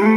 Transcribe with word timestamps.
Çok 0.00 0.08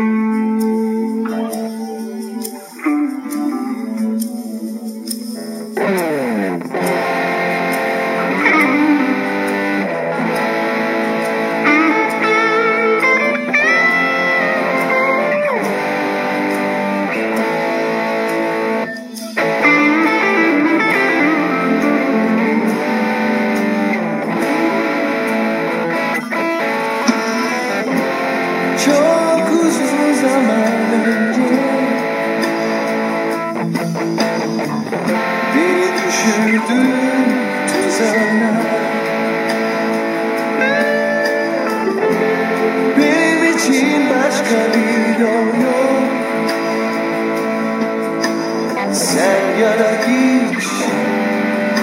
Sen 48.94 49.59
ya 49.62 49.80
da 49.80 49.91
hiç 50.07 50.63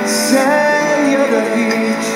Sen 0.07 1.11
ya 1.11 1.21
da 1.33 1.43
hiç 1.57 2.10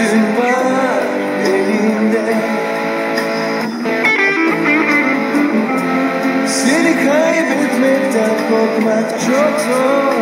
Yüzün 0.00 0.36
var 0.36 1.02
elimde 1.46 2.34
Seni 6.46 7.04
kaybetmekten 7.04 8.30
korkmak 8.50 9.10
çok 9.10 9.60
zor. 9.60 10.14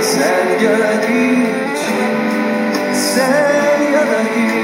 Sen 0.00 0.64
ya 0.64 0.78
hiç 1.08 1.80
Sen 2.94 3.92
ya 3.92 4.00
da 4.00 4.20
hiç 4.36 4.59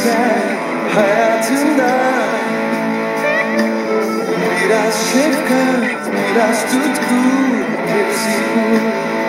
ister 0.00 0.40
hayatında 0.94 1.90
Biraz 4.64 4.94
şefkat, 5.12 6.14
biraz 6.32 6.62
tutku 6.62 7.20
Hepsi 7.86 8.30
bu 8.54 9.19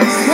Yes. 0.00 0.27